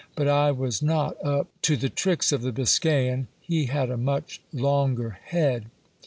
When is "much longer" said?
3.97-5.19